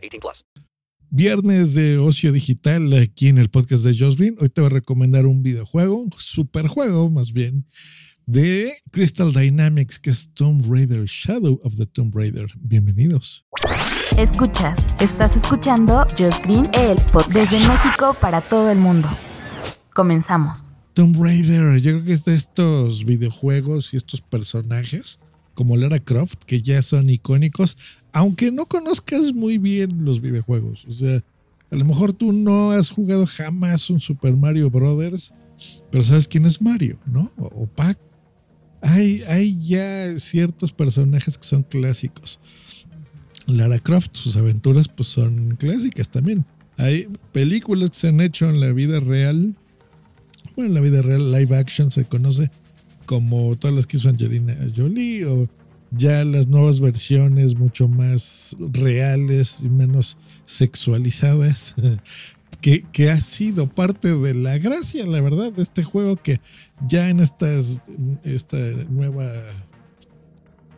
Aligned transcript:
18 0.00 0.20
plus. 0.20 0.44
Viernes 1.12 1.74
de 1.74 1.98
ocio 1.98 2.30
digital 2.30 2.92
aquí 2.92 3.26
en 3.26 3.38
el 3.38 3.50
podcast 3.50 3.82
de 3.82 3.98
Josh 3.98 4.16
Green. 4.16 4.36
Hoy 4.38 4.48
te 4.48 4.60
voy 4.60 4.70
a 4.70 4.74
recomendar 4.74 5.26
un 5.26 5.42
videojuego, 5.42 5.96
un 5.96 6.10
superjuego 6.16 7.10
más 7.10 7.32
bien, 7.32 7.66
de 8.26 8.72
Crystal 8.92 9.32
Dynamics 9.32 9.98
que 9.98 10.10
es 10.10 10.32
Tomb 10.34 10.64
Raider, 10.72 11.04
Shadow 11.06 11.60
of 11.64 11.74
the 11.74 11.86
Tomb 11.86 12.14
Raider. 12.14 12.46
Bienvenidos. 12.60 13.44
Escuchas, 14.16 14.78
estás 15.00 15.34
escuchando 15.34 16.06
Josh 16.16 16.38
Green, 16.44 16.70
el 16.74 16.96
podcast 17.12 17.32
desde 17.32 17.58
México 17.66 18.16
para 18.20 18.40
todo 18.40 18.70
el 18.70 18.78
mundo. 18.78 19.08
Comenzamos. 19.92 20.62
Tomb 20.94 21.20
Raider, 21.20 21.80
yo 21.80 21.90
creo 21.94 22.04
que 22.04 22.12
es 22.12 22.24
de 22.24 22.36
estos 22.36 23.04
videojuegos 23.04 23.94
y 23.94 23.96
estos 23.96 24.20
personajes 24.20 25.18
como 25.60 25.76
Lara 25.76 25.98
Croft 25.98 26.44
que 26.46 26.62
ya 26.62 26.80
son 26.80 27.10
icónicos, 27.10 27.76
aunque 28.12 28.50
no 28.50 28.64
conozcas 28.64 29.34
muy 29.34 29.58
bien 29.58 30.06
los 30.06 30.22
videojuegos. 30.22 30.86
O 30.86 30.94
sea, 30.94 31.22
a 31.70 31.76
lo 31.76 31.84
mejor 31.84 32.14
tú 32.14 32.32
no 32.32 32.70
has 32.70 32.88
jugado 32.88 33.26
jamás 33.26 33.90
un 33.90 34.00
Super 34.00 34.34
Mario 34.34 34.70
Brothers, 34.70 35.34
pero 35.90 36.02
sabes 36.02 36.26
quién 36.26 36.46
es 36.46 36.62
Mario, 36.62 36.98
¿no? 37.04 37.30
O, 37.36 37.66
Pac. 37.66 37.98
Hay, 38.80 39.20
hay 39.28 39.58
ya 39.58 40.18
ciertos 40.18 40.72
personajes 40.72 41.36
que 41.36 41.44
son 41.44 41.62
clásicos. 41.62 42.40
Lara 43.46 43.80
Croft, 43.80 44.12
sus 44.16 44.38
aventuras 44.38 44.88
pues 44.88 45.10
son 45.10 45.56
clásicas 45.56 46.08
también. 46.08 46.46
Hay 46.78 47.06
películas 47.32 47.90
que 47.90 47.96
se 47.98 48.08
han 48.08 48.22
hecho 48.22 48.48
en 48.48 48.60
la 48.60 48.72
vida 48.72 48.98
real. 48.98 49.54
Bueno, 50.56 50.70
en 50.70 50.74
la 50.74 50.80
vida 50.80 51.02
real, 51.02 51.30
live 51.30 51.54
action 51.54 51.90
se 51.90 52.06
conoce 52.06 52.50
como 53.10 53.56
todas 53.56 53.74
las 53.74 53.88
que 53.88 53.96
hizo 53.96 54.08
Angelina 54.08 54.56
Jolie 54.72 55.24
o 55.24 55.48
ya 55.90 56.22
las 56.22 56.46
nuevas 56.46 56.78
versiones 56.78 57.56
mucho 57.56 57.88
más 57.88 58.54
reales 58.60 59.62
y 59.64 59.68
menos 59.68 60.16
sexualizadas. 60.44 61.74
Que, 62.60 62.84
que, 62.92 63.10
ha 63.10 63.18
sido 63.22 63.70
parte 63.70 64.14
de 64.14 64.34
la 64.34 64.58
gracia, 64.58 65.06
la 65.06 65.22
verdad, 65.22 65.50
de 65.50 65.62
este 65.62 65.82
juego 65.82 66.16
que 66.16 66.42
ya 66.86 67.08
en 67.08 67.20
estas, 67.20 67.80
esta 68.22 68.58
nueva, 68.90 69.32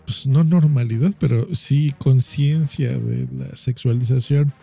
pues 0.07 0.25
no 0.29 0.45
normalidad, 0.45 1.13
pero 1.19 1.53
sí 1.53 1.93
conciencia 1.99 2.97
de 2.97 3.27
la 3.37 3.57
sexualización, 3.57 4.55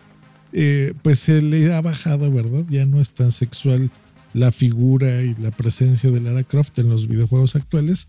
eh, 0.54 0.94
pues 1.02 1.18
se 1.20 1.42
le 1.42 1.74
ha 1.74 1.82
bajado, 1.82 2.32
¿verdad? 2.32 2.64
Ya 2.70 2.86
no 2.86 3.02
es 3.02 3.10
tan 3.10 3.32
sexual 3.32 3.90
la 4.32 4.52
figura 4.52 5.22
y 5.22 5.34
la 5.36 5.50
presencia 5.50 6.10
de 6.10 6.20
Lara 6.20 6.44
Croft 6.44 6.78
en 6.78 6.88
los 6.88 7.08
videojuegos 7.08 7.56
actuales, 7.56 8.06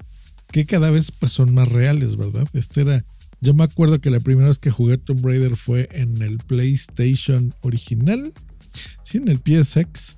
que 0.52 0.66
cada 0.66 0.92
vez 0.92 1.12
pues, 1.12 1.32
son 1.32 1.54
más 1.54 1.70
reales, 1.70 2.18
¿verdad? 2.18 2.48
Este 2.54 2.82
era, 2.82 3.06
yo 3.40 3.54
me 3.54 3.64
acuerdo 3.64 4.00
que 4.00 4.12
la 4.12 4.20
primera 4.20 4.50
vez 4.50 4.60
que 4.60 4.70
jugué 4.70 4.98
Tomb 4.98 5.26
Raider 5.26 5.56
fue 5.56 5.90
en 5.92 6.22
el 6.22 6.38
PlayStation 6.38 7.54
original, 7.62 8.32
sí, 9.04 9.18
en 9.18 9.28
el 9.28 9.40
PSX. 9.40 10.18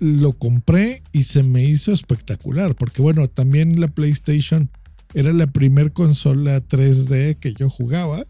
Lo 0.00 0.32
compré 0.32 1.02
y 1.12 1.24
se 1.24 1.42
me 1.42 1.64
hizo 1.64 1.92
espectacular, 1.92 2.76
porque 2.76 3.02
bueno, 3.02 3.26
también 3.28 3.80
la 3.80 3.88
PlayStation 3.88 4.70
era 5.14 5.32
la 5.32 5.48
primer 5.48 5.92
consola 5.92 6.60
3D 6.60 7.38
que 7.38 7.54
yo 7.54 7.68
jugaba. 7.68 8.24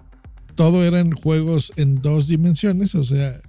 Todo 0.54 0.84
eran 0.84 1.12
juegos 1.12 1.72
en 1.76 2.00
dos 2.00 2.28
dimensiones, 2.28 2.94
o 2.94 3.04
sea, 3.04 3.40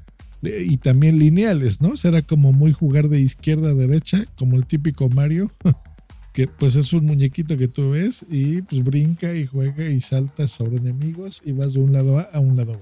y 0.42 0.78
también 0.78 1.20
lineales, 1.20 1.82
¿no? 1.82 1.94
Era 2.04 2.22
como 2.22 2.54
muy 2.54 2.72
jugar 2.72 3.10
de 3.10 3.20
izquierda 3.20 3.72
a 3.72 3.74
derecha, 3.74 4.26
como 4.38 4.56
el 4.56 4.66
típico 4.66 5.10
Mario, 5.10 5.52
que 6.34 6.48
pues 6.48 6.76
es 6.76 6.94
un 6.94 7.06
muñequito 7.06 7.58
que 7.58 7.68
tú 7.68 7.92
ves 7.92 8.26
y 8.30 8.62
pues 8.62 8.84
brinca 8.84 9.36
y 9.36 9.46
juega 9.46 9.90
y 9.90 10.00
salta 10.02 10.48
sobre 10.48 10.78
enemigos 10.78 11.42
y 11.46 11.52
vas 11.52 11.74
de 11.74 11.80
un 11.80 11.92
lado 11.92 12.18
A 12.20 12.24
a 12.34 12.40
un 12.40 12.56
lado 12.56 12.74
B. 12.74 12.80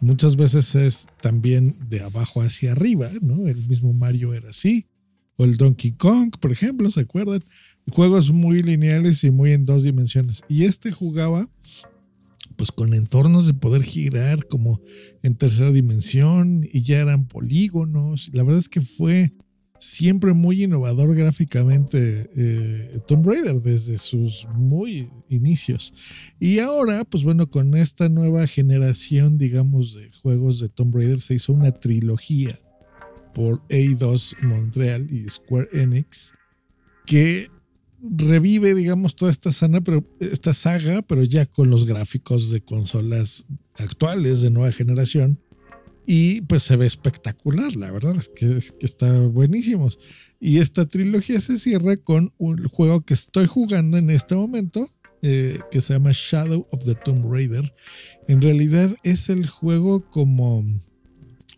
Muchas 0.00 0.36
veces 0.36 0.74
es 0.76 1.06
también 1.20 1.76
de 1.88 2.00
abajo 2.02 2.40
hacia 2.40 2.72
arriba, 2.72 3.10
¿no? 3.20 3.48
El 3.48 3.66
mismo 3.66 3.92
Mario 3.92 4.32
era 4.32 4.50
así. 4.50 4.86
O 5.36 5.44
el 5.44 5.56
Donkey 5.56 5.92
Kong, 5.92 6.34
por 6.40 6.52
ejemplo, 6.52 6.90
¿se 6.90 7.00
acuerdan? 7.00 7.44
Juegos 7.90 8.32
muy 8.32 8.62
lineales 8.62 9.24
y 9.24 9.30
muy 9.30 9.52
en 9.52 9.64
dos 9.64 9.82
dimensiones. 9.82 10.42
Y 10.48 10.64
este 10.64 10.92
jugaba 10.92 11.48
pues 12.58 12.72
con 12.72 12.92
entornos 12.92 13.46
de 13.46 13.54
poder 13.54 13.84
girar 13.84 14.48
como 14.48 14.80
en 15.22 15.36
tercera 15.36 15.70
dimensión 15.70 16.68
y 16.70 16.82
ya 16.82 16.98
eran 16.98 17.28
polígonos. 17.28 18.30
La 18.34 18.42
verdad 18.42 18.58
es 18.58 18.68
que 18.68 18.80
fue 18.80 19.32
siempre 19.78 20.32
muy 20.32 20.64
innovador 20.64 21.14
gráficamente 21.14 22.28
eh, 22.36 22.98
Tomb 23.06 23.28
Raider 23.28 23.62
desde 23.62 23.96
sus 23.96 24.48
muy 24.52 25.08
inicios. 25.28 25.94
Y 26.40 26.58
ahora, 26.58 27.04
pues 27.04 27.22
bueno, 27.22 27.48
con 27.48 27.76
esta 27.76 28.08
nueva 28.08 28.44
generación, 28.48 29.38
digamos, 29.38 29.94
de 29.94 30.10
juegos 30.20 30.58
de 30.58 30.68
Tomb 30.68 30.96
Raider 30.96 31.20
se 31.20 31.34
hizo 31.34 31.52
una 31.52 31.70
trilogía 31.70 32.58
por 33.34 33.62
A2 33.68 34.34
Montreal 34.42 35.08
y 35.12 35.30
Square 35.30 35.68
Enix 35.72 36.34
que 37.06 37.46
revive, 38.02 38.74
digamos, 38.74 39.16
toda 39.16 39.32
esta, 39.32 39.52
saga, 39.52 41.02
pero 41.02 41.24
ya 41.24 41.46
con 41.46 41.70
los 41.70 41.84
gráficos 41.84 42.50
de 42.50 42.60
consolas 42.60 43.46
actuales 43.76 44.40
de 44.40 44.50
nueva 44.50 44.72
generación. 44.72 45.40
Y 46.06 46.40
pues 46.42 46.62
se 46.62 46.76
ve 46.76 46.86
espectacular, 46.86 47.76
la 47.76 47.90
verdad 47.90 48.16
es 48.16 48.30
que, 48.34 48.46
es 48.46 48.72
que 48.72 48.86
está 48.86 49.26
buenísimo. 49.28 49.90
Y 50.40 50.58
esta 50.58 50.86
trilogía 50.86 51.38
se 51.40 51.58
cierra 51.58 51.96
con 51.98 52.32
un 52.38 52.66
juego 52.68 53.02
que 53.02 53.12
estoy 53.12 53.46
jugando 53.46 53.98
en 53.98 54.08
este 54.08 54.34
momento, 54.34 54.88
eh, 55.20 55.58
que 55.70 55.80
se 55.80 55.92
llama 55.92 56.12
Shadow 56.14 56.66
of 56.70 56.84
the 56.84 56.94
Tomb 56.94 57.30
Raider. 57.30 57.74
En 58.26 58.40
realidad 58.40 58.94
es 59.02 59.28
el 59.28 59.46
juego 59.46 60.08
como 60.08 60.64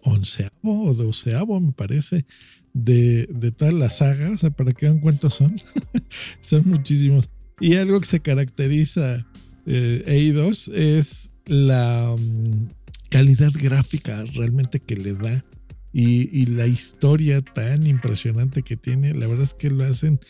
onceavo 0.02 0.84
o 0.84 0.94
doceavo, 0.94 1.60
me 1.60 1.72
parece, 1.72 2.24
de, 2.72 3.26
de 3.26 3.50
toda 3.50 3.72
la 3.72 3.90
saga, 3.90 4.30
o 4.30 4.36
sea, 4.36 4.50
para 4.50 4.72
que 4.72 4.86
vean 4.86 5.00
cuántos 5.00 5.34
son, 5.34 5.54
son 6.40 6.62
muchísimos. 6.68 7.28
Y 7.60 7.76
algo 7.76 8.00
que 8.00 8.06
se 8.06 8.20
caracteriza 8.20 9.26
eh, 9.66 10.02
EI2 10.06 10.72
es 10.74 11.32
la 11.46 12.12
um, 12.12 12.68
calidad 13.10 13.52
gráfica 13.60 14.24
realmente 14.34 14.80
que 14.80 14.96
le 14.96 15.14
da 15.14 15.44
y, 15.92 16.28
y, 16.36 16.46
la 16.46 16.66
historia 16.66 17.42
tan 17.42 17.86
impresionante 17.86 18.62
que 18.62 18.76
tiene. 18.76 19.12
La 19.14 19.26
verdad 19.26 19.44
es 19.44 19.54
que 19.54 19.70
lo 19.70 19.84
hacen 19.84 20.20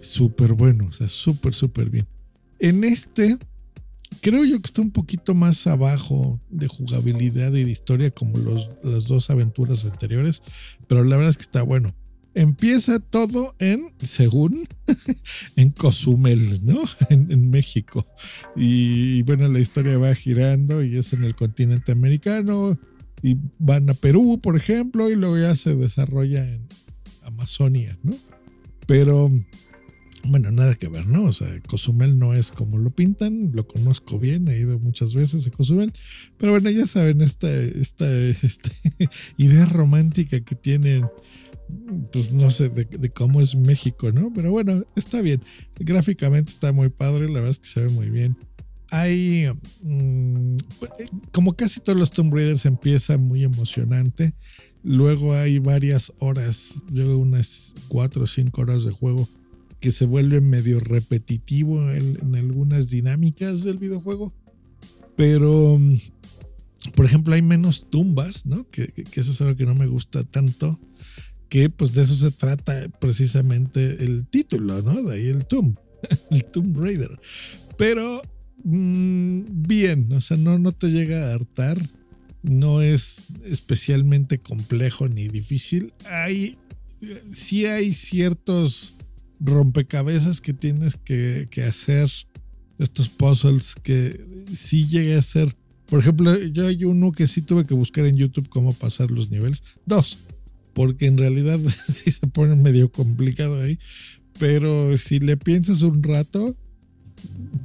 súper 0.00 0.54
bueno, 0.54 0.86
o 0.86 0.92
sea, 0.92 1.08
súper, 1.08 1.54
súper 1.54 1.88
bien. 1.88 2.06
En 2.58 2.82
este, 2.82 3.38
creo 4.20 4.44
yo 4.44 4.60
que 4.60 4.68
está 4.68 4.82
un 4.82 4.90
poquito 4.90 5.34
más 5.34 5.66
abajo 5.66 6.40
de 6.50 6.68
jugabilidad 6.68 7.52
y 7.54 7.64
de 7.64 7.70
historia 7.70 8.10
como 8.10 8.38
los, 8.38 8.70
las 8.82 9.04
dos 9.04 9.30
aventuras 9.30 9.84
anteriores, 9.84 10.42
pero 10.88 11.04
la 11.04 11.16
verdad 11.16 11.30
es 11.30 11.36
que 11.36 11.44
está 11.44 11.62
bueno. 11.62 11.94
Empieza 12.36 12.98
todo 12.98 13.54
en, 13.60 13.92
según, 14.02 14.66
en 15.56 15.70
Cozumel, 15.70 16.64
¿no? 16.66 16.82
En, 17.08 17.30
en, 17.30 17.50
México. 17.50 18.04
Y 18.56 19.22
bueno, 19.22 19.46
la 19.46 19.60
historia 19.60 19.98
va 19.98 20.14
girando 20.14 20.82
y 20.82 20.96
es 20.96 21.12
en 21.12 21.22
el 21.22 21.36
continente 21.36 21.92
americano. 21.92 22.76
Y 23.22 23.36
van 23.58 23.88
a 23.88 23.94
Perú, 23.94 24.40
por 24.42 24.56
ejemplo, 24.56 25.10
y 25.10 25.14
luego 25.14 25.38
ya 25.38 25.54
se 25.54 25.76
desarrolla 25.76 26.44
en 26.46 26.66
Amazonia, 27.22 27.96
¿no? 28.02 28.14
Pero 28.86 29.30
bueno, 30.26 30.50
nada 30.50 30.74
que 30.74 30.88
ver, 30.88 31.06
¿no? 31.06 31.24
O 31.24 31.32
sea, 31.32 31.48
Cozumel 31.68 32.18
no 32.18 32.34
es 32.34 32.50
como 32.50 32.78
lo 32.78 32.90
pintan, 32.90 33.50
lo 33.52 33.66
conozco 33.66 34.18
bien, 34.18 34.48
he 34.48 34.58
ido 34.58 34.78
muchas 34.78 35.14
veces 35.14 35.46
a 35.46 35.50
Cozumel, 35.50 35.92
pero 36.38 36.52
bueno, 36.52 36.70
ya 36.70 36.86
saben, 36.86 37.20
esta, 37.20 37.50
esta, 37.52 38.06
idea 39.36 39.66
romántica 39.66 40.40
que 40.40 40.54
tienen, 40.54 41.06
pues 42.12 42.32
no 42.32 42.50
sé, 42.50 42.68
de, 42.70 43.10
cómo 43.10 43.40
es 43.40 43.54
México, 43.54 44.12
¿no? 44.12 44.32
Pero 44.32 44.50
bueno, 44.50 44.84
está 44.96 45.20
bien, 45.20 45.42
gráficamente 45.78 46.52
está 46.52 46.72
muy 46.72 46.88
padre, 46.88 47.26
la 47.26 47.34
verdad 47.34 47.50
es 47.50 47.58
que 47.58 47.68
se 47.68 47.82
ve 47.82 47.88
muy 47.90 48.10
bien. 48.10 48.36
Hay, 48.90 49.46
mmm, 49.82 50.56
como 51.32 51.54
casi 51.54 51.80
todos 51.80 51.98
los 51.98 52.12
Tomb 52.12 52.32
Raiders, 52.32 52.64
empieza 52.66 53.18
muy 53.18 53.42
emocionante. 53.42 54.34
Luego 54.82 55.32
hay 55.32 55.58
varias 55.58 56.12
horas, 56.18 56.82
yo 56.92 57.18
unas 57.18 57.74
4 57.88 58.22
o 58.22 58.26
5 58.26 58.60
horas 58.60 58.84
de 58.84 58.92
juego 58.92 59.28
que 59.84 59.92
se 59.92 60.06
vuelve 60.06 60.40
medio 60.40 60.80
repetitivo 60.80 61.92
en, 61.92 62.34
algunas 62.36 62.88
dinámicas 62.88 63.64
del 63.64 63.76
videojuego. 63.76 64.32
Pero 65.14 65.78
por 66.94 67.04
ejemplo, 67.04 67.34
hay 67.34 67.42
menos 67.42 67.90
tumbas, 67.90 68.46
¿no? 68.46 68.66
Que, 68.70 68.94
eso 69.12 69.32
es 69.32 69.40
algo 69.42 69.56
que 69.56 69.66
no 69.66 69.74
me 69.74 69.86
gusta 69.86 70.22
tanto, 70.22 70.80
que 71.50 71.68
pues 71.68 71.92
de 71.92 72.00
eso 72.00 72.16
se 72.16 72.30
trata 72.30 72.88
precisamente 72.98 74.02
el 74.02 74.26
título, 74.26 74.80
¿no? 74.80 75.02
De 75.02 75.16
ahí 75.16 75.28
el 75.28 75.44
Tomb, 75.44 75.76
el 76.30 76.46
Tomb 76.46 76.78
Raider. 76.78 77.20
Pero 77.76 78.22
mm, 78.64 79.42
bien, 79.66 80.10
o 80.14 80.22
sea, 80.22 80.38
no, 80.38 80.58
no 80.58 80.72
te 80.72 80.92
llega 80.92 81.28
a 81.28 81.34
hartar, 81.34 81.76
no 82.42 82.80
es 82.80 83.24
especialmente 83.44 84.38
complejo 84.38 85.10
ni 85.10 85.28
difícil. 85.28 85.92
Hay, 86.06 86.56
sí 87.30 87.66
hay 87.66 87.92
ciertos 87.92 88.93
rompecabezas 89.40 90.40
que 90.40 90.52
tienes 90.52 90.96
que, 90.96 91.48
hacer, 91.66 92.10
estos 92.78 93.08
puzzles 93.08 93.74
que 93.82 94.20
sí 94.52 94.86
llegué 94.86 95.16
a 95.16 95.22
ser 95.22 95.54
por 95.86 96.00
ejemplo, 96.00 96.36
yo 96.46 96.66
hay 96.66 96.84
uno 96.84 97.12
que 97.12 97.26
sí 97.26 97.42
tuve 97.42 97.66
que 97.66 97.74
buscar 97.74 98.06
en 98.06 98.16
YouTube 98.16 98.48
cómo 98.48 98.72
pasar 98.72 99.10
los 99.10 99.30
niveles. 99.30 99.62
Dos, 99.86 100.18
porque 100.72 101.06
en 101.06 101.18
realidad 101.18 101.60
sí 101.92 102.10
se 102.10 102.26
pone 102.26 102.56
medio 102.56 102.90
complicado 102.90 103.60
ahí. 103.60 103.78
Pero 104.38 104.96
si 104.98 105.20
le 105.20 105.36
piensas 105.36 105.82
un 105.82 106.02
rato, 106.02 106.56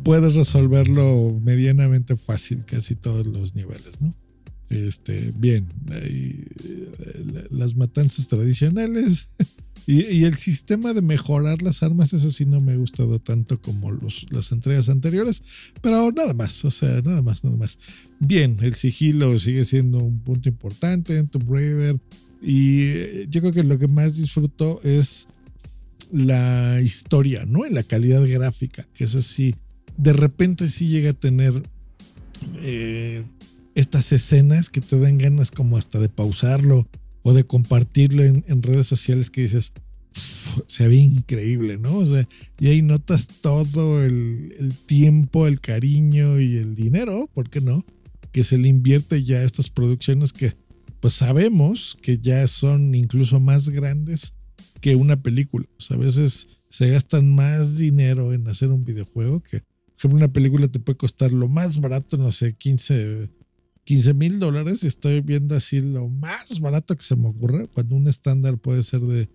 puedes 0.04 0.36
resolverlo 0.36 1.40
medianamente 1.44 2.16
fácil 2.16 2.66
casi 2.66 2.96
todos 2.96 3.26
los 3.26 3.56
niveles, 3.56 4.00
¿no? 4.00 4.14
Este, 4.70 5.34
bien, 5.36 5.66
eh, 5.92 6.46
las 7.50 7.76
matanzas 7.76 8.28
tradicionales 8.28 9.30
Y, 9.92 10.24
el 10.24 10.36
sistema 10.36 10.94
de 10.94 11.02
mejorar 11.02 11.64
las 11.64 11.82
armas, 11.82 12.14
eso 12.14 12.30
sí 12.30 12.46
no 12.46 12.62
me 12.62 12.74
ha 12.74 12.76
gustado 12.76 13.18
tanto 13.18 13.60
como 13.60 13.92
los, 13.92 14.28
las 14.30 14.52
entregas 14.52 14.88
anteriores, 14.88 15.42
pero 15.82 16.12
nada 16.12 16.36
más, 16.36 16.64
o 16.64 16.70
sea, 16.70 17.02
nada 17.02 17.24
más, 17.24 17.44
nada 17.44 17.58
más. 17.58 17.80
Bien, 18.20 18.56
el 18.62 18.76
sigilo 18.76 19.40
sigue 19.40 19.66
siendo 19.66 19.98
un 19.98 20.20
punto 20.20 20.48
importante 20.48 21.18
en 21.18 21.28
Tomb 21.28 21.52
Raider 21.52 22.00
y 22.40 22.82
eh, 22.84 23.26
yo 23.32 23.42
creo 23.42 23.52
que 23.52 23.64
lo 23.64 23.80
que 23.80 23.88
más 23.88 24.16
disfruto 24.16 24.80
es 24.84 25.28
la 26.12 26.80
historia, 26.82 27.48
¿no? 27.48 27.66
En 27.66 27.74
la 27.74 27.82
calidad 27.82 28.24
gráfica, 28.28 28.88
que 28.94 29.06
eso 29.06 29.24
sí, 29.24 29.56
de 29.98 30.14
repente 30.14 30.70
sí 30.70 30.88
llega 30.88 31.10
a 31.10 31.14
tener 31.14 31.64
eh, 32.58 33.24
estas 33.74 34.12
escenas 34.12 34.70
que 34.70 34.82
te 34.82 35.00
dan 35.00 35.18
ganas 35.18 35.50
como 35.50 35.78
hasta 35.78 35.98
de 35.98 36.10
pausarlo 36.10 36.88
o 37.30 37.34
de 37.36 37.44
compartirlo 37.44 38.24
en, 38.24 38.64
redes 38.64 38.88
sociales 38.88 39.30
que 39.30 39.42
dices, 39.42 39.72
se 40.66 40.88
ve 40.88 40.96
increíble, 40.96 41.78
¿no? 41.78 41.98
O 41.98 42.06
sea, 42.06 42.28
y 42.60 42.70
ahí 42.70 42.82
notas 42.82 43.28
todo 43.28 44.04
el, 44.04 44.74
tiempo, 44.88 45.46
el 45.46 45.62
cariño 45.62 46.40
y 46.40 46.58
el 46.58 46.74
dinero, 46.74 47.30
¿por 47.32 47.52
qué 47.52 47.62
no? 47.62 47.86
Que 48.32 48.44
se 48.44 48.58
le 48.58 48.68
invierte 48.68 49.24
ya 49.24 49.38
a 49.38 49.44
estas 49.44 49.70
producciones 49.70 50.34
que 50.34 50.56
pues 51.02 51.14
sabemos 51.14 52.00
que 52.02 52.18
ya 52.18 52.48
son 52.48 52.96
incluso 52.96 53.40
más 53.40 53.70
grandes 53.70 54.34
que 54.82 54.96
una 54.96 55.22
película. 55.22 55.68
O 55.78 55.82
sea, 55.82 55.98
a 55.98 56.00
veces 56.00 56.48
se 56.72 56.90
gastan 56.90 57.36
más 57.36 57.78
dinero 57.78 58.34
en 58.34 58.48
hacer 58.48 58.72
un 58.72 58.84
videojuego 58.84 59.42
que, 59.42 59.60
por 59.60 60.00
ejemplo, 60.00 60.18
una 60.18 60.34
película 60.34 60.68
te 60.68 60.80
puede 60.80 60.98
costar 60.98 61.32
lo 61.32 61.48
más 61.48 61.80
barato, 61.80 62.18
no 62.18 62.32
sé, 62.32 62.54
15 62.54 63.30
15 63.86 64.14
mil 64.14 64.40
dólares. 64.40 64.84
Estoy 64.84 65.22
viendo 65.22 65.56
así 65.56 65.82
lo 65.82 66.10
más 66.10 66.60
barato 66.60 66.96
que 66.96 67.04
se 67.04 67.16
me 67.16 67.28
ocurre, 67.30 67.68
cuando 67.68 67.96
un 67.96 68.08
estándar 68.08 68.58
puede 68.58 68.84
ser 68.84 69.02
de 69.02 69.30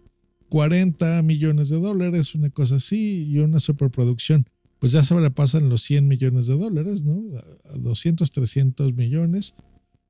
40 0.48 1.22
millones 1.22 1.68
de 1.68 1.80
dólares, 1.80 2.34
una 2.34 2.50
cosa 2.50 2.76
así, 2.76 3.24
y 3.24 3.38
una 3.38 3.60
superproducción. 3.60 4.46
Pues 4.78 4.92
ya 4.92 5.02
sobrepasan 5.02 5.68
los 5.68 5.82
100 5.82 6.06
millones 6.06 6.46
de 6.46 6.56
dólares, 6.56 7.02
¿no? 7.02 7.22
A 7.70 7.78
200, 7.78 8.30
300 8.30 8.94
millones. 8.94 9.54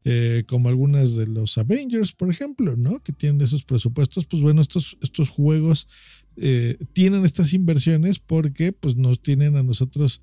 Eh, 0.06 0.44
como 0.46 0.68
algunas 0.68 1.16
de 1.16 1.26
los 1.26 1.56
Avengers, 1.56 2.12
por 2.12 2.28
ejemplo, 2.30 2.76
¿no? 2.76 3.00
Que 3.00 3.12
tienen 3.12 3.40
esos 3.40 3.64
presupuestos. 3.64 4.26
Pues 4.26 4.42
bueno, 4.42 4.60
estos, 4.60 4.98
estos 5.00 5.30
juegos 5.30 5.88
eh, 6.36 6.76
tienen 6.92 7.24
estas 7.24 7.54
inversiones 7.54 8.18
porque 8.18 8.72
pues 8.72 8.96
nos 8.96 9.22
tienen 9.22 9.56
a 9.56 9.62
nosotros 9.62 10.20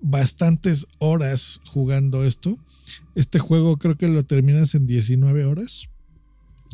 bastantes 0.00 0.86
horas 0.98 1.60
jugando 1.66 2.24
esto. 2.24 2.58
Este 3.20 3.38
juego 3.38 3.76
creo 3.76 3.98
que 3.98 4.08
lo 4.08 4.24
terminas 4.24 4.74
en 4.74 4.86
19 4.86 5.44
horas. 5.44 5.90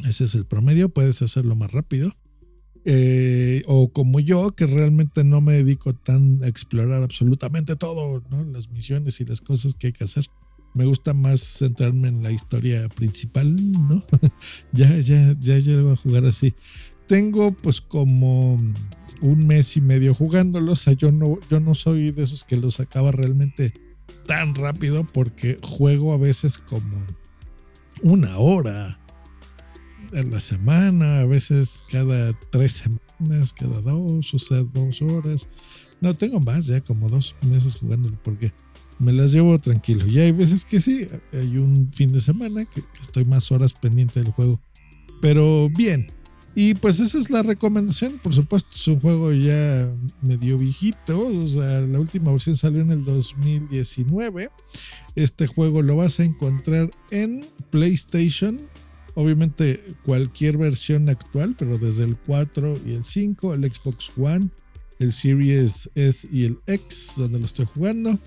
Ese 0.09 0.27
es 0.27 0.37
el 0.37 0.47
promedio, 0.47 0.89
puedes 0.89 1.21
hacerlo 1.21 1.57
más 1.57 1.73
rápido. 1.73 2.09
Eh, 2.85 3.65
o 3.67 3.93
como 3.93 4.21
yo, 4.21 4.55
que 4.55 4.65
realmente 4.65 5.25
no 5.25 5.41
me 5.41 5.55
dedico 5.55 5.93
tan 5.93 6.45
a 6.45 6.47
explorar 6.47 7.03
absolutamente 7.03 7.75
todo, 7.75 8.23
¿no? 8.31 8.45
las 8.45 8.71
misiones 8.71 9.21
y 9.21 9.25
las 9.25 9.41
cosas 9.41 9.75
que 9.75 9.89
hay 9.89 9.93
que 9.93 10.05
hacer. 10.05 10.27
Me 10.73 10.85
gusta 10.85 11.15
más 11.15 11.41
centrarme 11.41 12.07
en 12.07 12.23
la 12.23 12.31
historia 12.31 12.89
principal, 12.91 13.57
¿no? 13.73 14.05
ya, 14.73 15.01
ya, 15.01 15.35
ya 15.41 15.59
llego 15.59 15.91
a 15.91 15.97
jugar 15.97 16.27
así. 16.27 16.55
Tengo 17.09 17.51
pues 17.51 17.81
como 17.81 18.55
un 19.21 19.47
mes 19.49 19.77
y 19.77 19.81
medio 19.81 20.15
jugándolo. 20.15 20.73
O 20.73 20.77
sea, 20.77 20.93
yo 20.93 21.11
no, 21.11 21.41
yo 21.51 21.59
no 21.59 21.75
soy 21.75 22.13
de 22.13 22.23
esos 22.23 22.45
que 22.45 22.57
los 22.57 22.79
acaba 22.79 23.11
realmente 23.11 23.75
tan 24.27 24.55
rápido 24.55 25.05
porque 25.05 25.59
juego 25.63 26.13
a 26.13 26.19
veces 26.19 26.59
como 26.59 27.05
una 28.03 28.37
hora 28.39 28.99
en 30.13 30.31
la 30.31 30.41
semana, 30.41 31.21
a 31.21 31.27
veces 31.27 31.85
cada 31.91 32.33
tres 32.51 32.73
semanas, 32.73 33.53
cada 33.53 33.81
dos, 33.81 34.33
o 34.35 34.39
sea, 34.39 34.63
dos 34.63 35.03
horas. 35.03 35.49
No, 36.01 36.15
tengo 36.15 36.41
más 36.41 36.67
ya, 36.67 36.81
como 36.81 37.09
dos 37.09 37.35
meses 37.43 37.75
jugándolo 37.77 38.19
porque 38.23 38.53
me 38.99 39.13
las 39.13 39.33
llevo 39.33 39.59
tranquilo. 39.59 40.07
Y 40.07 40.19
hay 40.19 40.33
veces 40.33 40.65
que 40.65 40.81
sí, 40.81 41.09
hay 41.33 41.57
un 41.59 41.91
fin 41.93 42.13
de 42.13 42.21
semana 42.21 42.65
que 42.65 42.83
estoy 43.01 43.25
más 43.25 43.51
horas 43.51 43.73
pendiente 43.73 44.21
del 44.23 44.33
juego. 44.33 44.61
Pero 45.21 45.69
bien, 45.71 46.13
y 46.59 46.73
pues 46.73 47.01
esa 47.01 47.19
es 47.19 47.29
la 47.29 47.43
recomendación. 47.43 48.19
Por 48.19 48.33
supuesto, 48.33 48.71
es 48.75 48.89
un 48.89 48.99
juego 48.99 49.31
ya 49.31 49.93
medio 50.23 50.57
viejito. 50.57 51.29
O 51.29 51.47
sea, 51.47 51.81
la 51.83 52.01
última 52.01 52.33
versión 52.33 52.57
salió 52.57 52.81
en 52.81 52.93
el 52.93 53.05
2019. 53.05 54.49
Este 55.17 55.47
juego 55.47 55.83
lo 55.83 55.97
vas 55.97 56.19
a 56.19 56.25
encontrar 56.25 56.91
en 57.11 57.45
PlayStation. 57.69 58.63
Obviamente 59.15 59.97
cualquier 60.07 60.57
versión 60.57 61.11
actual, 61.11 61.55
pero 61.59 61.77
desde 61.77 62.05
el 62.05 62.17
4 62.17 62.81
y 62.87 62.93
el 62.95 63.05
5, 63.05 63.53
el 63.53 63.71
Xbox 63.71 64.11
One, 64.17 64.49
el 64.99 65.13
Series 65.13 65.91
S 65.95 66.27
y 66.33 66.45
el 66.47 66.59
X, 66.67 67.13
donde 67.19 67.39
lo 67.39 67.45
estoy 67.45 67.67
jugando. 67.67 68.19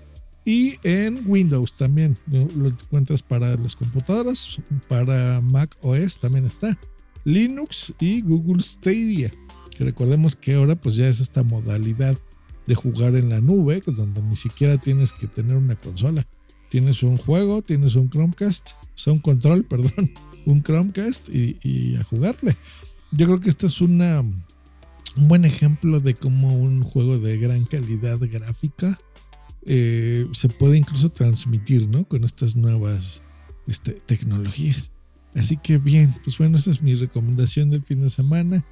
Y 0.44 0.74
en 0.84 1.24
Windows 1.28 1.76
también 1.76 2.16
lo 2.28 2.68
encuentras 2.68 3.22
para 3.22 3.56
las 3.56 3.74
computadoras, 3.74 4.60
para 4.88 5.40
Mac 5.40 5.76
OS 5.82 6.20
también 6.20 6.46
está. 6.46 6.78
Linux 7.24 7.92
y 7.98 8.22
Google 8.22 8.62
Stadia. 8.62 9.32
Que 9.76 9.84
recordemos 9.84 10.36
que 10.36 10.54
ahora 10.54 10.74
pues 10.76 10.96
ya 10.96 11.08
es 11.08 11.20
esta 11.20 11.42
modalidad 11.42 12.16
de 12.66 12.74
jugar 12.74 13.16
en 13.16 13.30
la 13.30 13.40
nube, 13.40 13.82
donde 13.86 14.22
ni 14.22 14.36
siquiera 14.36 14.78
tienes 14.78 15.12
que 15.12 15.26
tener 15.26 15.56
una 15.56 15.76
consola. 15.76 16.26
Tienes 16.68 17.02
un 17.02 17.16
juego, 17.16 17.62
tienes 17.62 17.96
un 17.96 18.08
Chromecast, 18.08 18.70
o 18.70 18.98
sea, 18.98 19.12
un 19.12 19.18
control, 19.18 19.64
perdón, 19.68 20.12
un 20.46 20.62
Chromecast 20.62 21.28
y, 21.28 21.96
a 21.96 22.04
jugarle. 22.04 22.56
Yo 23.10 23.26
creo 23.26 23.40
que 23.40 23.50
este 23.50 23.66
es 23.66 23.80
una, 23.80 24.20
un 24.20 25.28
buen 25.28 25.44
ejemplo 25.44 25.98
de 25.98 26.14
cómo 26.14 26.54
un 26.54 26.82
juego 26.82 27.18
de 27.18 27.38
gran 27.38 27.64
calidad 27.64 28.20
gráfica 28.20 28.96
eh, 29.66 30.28
se 30.32 30.48
puede 30.48 30.78
incluso 30.78 31.08
transmitir, 31.08 31.88
¿no? 31.88 32.04
Con 32.04 32.24
estas 32.24 32.54
nuevas 32.54 33.22
este, 33.66 33.92
tecnologías. 33.92 34.92
Así 35.34 35.56
que 35.56 35.78
bien, 35.78 36.12
pues 36.24 36.38
bueno, 36.38 36.58
esa 36.58 36.70
es 36.70 36.82
mi 36.82 36.94
recomendación 36.94 37.70
del 37.70 37.84
fin 37.84 38.02
de 38.02 38.10
semana 38.10 38.64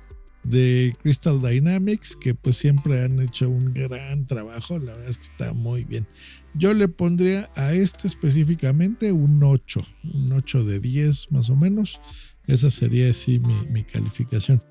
de 0.44 0.96
Crystal 1.02 1.40
Dynamics, 1.40 2.16
que 2.16 2.34
pues 2.34 2.56
siempre 2.56 3.02
han 3.02 3.20
hecho 3.20 3.48
un 3.48 3.72
gran 3.74 4.26
trabajo, 4.26 4.78
la 4.78 4.92
verdad 4.94 5.10
es 5.10 5.18
que 5.18 5.24
está 5.24 5.52
muy 5.52 5.84
bien. 5.84 6.06
Yo 6.54 6.72
le 6.72 6.88
pondría 6.88 7.48
a 7.54 7.72
este 7.72 8.08
específicamente 8.08 9.12
un 9.12 9.42
8, 9.42 9.80
un 10.14 10.32
8 10.32 10.64
de 10.64 10.80
10 10.80 11.32
más 11.32 11.50
o 11.50 11.56
menos. 11.56 12.00
Esa 12.46 12.70
sería 12.70 13.10
así 13.10 13.38
mi, 13.38 13.84
calificación. 13.84 14.62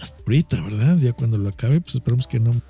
Hasta 0.00 0.18
ahorita, 0.18 0.60
¿verdad? 0.62 0.98
Ya 0.98 1.12
cuando 1.12 1.38
lo 1.38 1.50
acabe, 1.50 1.80
pues 1.80 1.96
esperemos 1.96 2.26
que 2.26 2.40
no, 2.40 2.60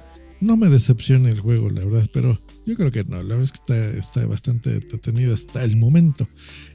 no 0.40 0.56
me 0.56 0.68
decepcione 0.68 1.30
el 1.30 1.40
juego, 1.40 1.70
la 1.70 1.84
verdad, 1.84 2.06
pero 2.12 2.38
yo 2.66 2.74
creo 2.74 2.90
que 2.90 3.04
no, 3.04 3.22
la 3.22 3.36
verdad 3.36 3.44
es 3.44 3.52
que 3.52 3.58
está, 3.58 3.88
está 3.98 4.26
bastante 4.26 4.74
entretenido 4.74 5.34
hasta 5.34 5.64
el 5.64 5.76
momento. 5.76 6.28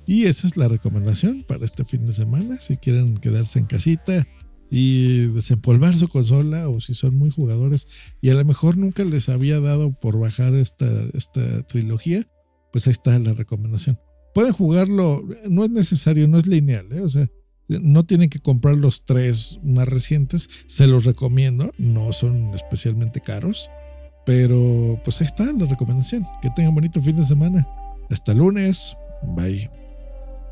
Y 0.08 0.25
esa 0.25 0.48
es 0.48 0.58
la 0.58 0.68
recomendación 0.68 1.44
para 1.48 1.65
este 1.65 1.86
fin 1.86 2.06
de 2.06 2.13
semana. 2.13 2.56
Si 2.56 2.77
quieren 2.77 3.18
quedarse 3.18 3.60
en 3.60 3.65
casita 3.65 4.27
y 4.70 5.27
desempolvar 5.27 5.96
su 5.96 6.08
consola 6.08 6.70
o 6.70 6.80
si 6.80 6.94
son 6.94 7.18
muy 7.18 7.30
jugadores 7.30 7.88
y 8.22 8.30
a 8.30 8.34
lo 8.34 8.46
mejor 8.46 8.77
nunca 8.77 9.03
les 9.03 9.27
había 9.27 9.60
dado 9.60 9.91
por 9.91 10.18
bajar 10.18 10.53
esta, 10.56 10.88
esta 11.13 11.63
trilogía, 11.68 12.25
pues 12.72 12.88
ahí 12.88 12.91
está 12.91 13.20
la 13.20 13.34
recomendación. 13.34 14.00
Pueden 14.34 14.53
jugarlo, 14.53 15.27
no 15.50 15.65
es 15.65 15.72
necesario, 15.72 16.27
no 16.27 16.38
es 16.38 16.48
lineal, 16.48 16.89
¿eh? 16.94 17.01
o 17.01 17.10
sea, 17.10 17.27
no 17.79 18.05
tienen 18.05 18.29
que 18.29 18.39
comprar 18.39 18.75
los 18.75 19.05
tres 19.05 19.59
más 19.63 19.87
recientes, 19.87 20.49
se 20.67 20.87
los 20.87 21.05
recomiendo, 21.05 21.71
no 21.77 22.11
son 22.11 22.53
especialmente 22.53 23.21
caros. 23.21 23.69
Pero 24.25 24.99
pues 25.03 25.19
ahí 25.19 25.25
está 25.25 25.45
la 25.51 25.65
recomendación. 25.65 26.23
Que 26.41 26.49
tengan 26.51 26.75
bonito 26.75 27.01
fin 27.01 27.15
de 27.15 27.25
semana. 27.25 27.67
Hasta 28.09 28.33
lunes. 28.33 28.95
Bye. 29.35 29.80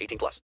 18 0.00 0.18
plus. 0.18 0.42